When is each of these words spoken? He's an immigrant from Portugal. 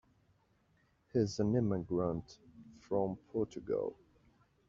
He's 1.13 1.39
an 1.39 1.53
immigrant 1.55 2.39
from 2.79 3.17
Portugal. 3.31 3.93